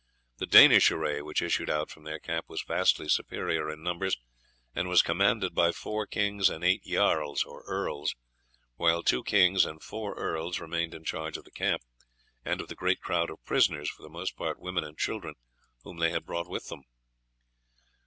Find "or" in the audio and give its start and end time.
7.43-7.61